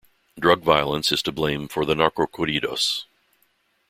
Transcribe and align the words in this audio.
Drug 0.39 0.63
violence 0.63 1.11
is 1.11 1.21
to 1.21 1.31
blame 1.31 1.67
for 1.67 1.83
narcocorridos. 1.83 3.03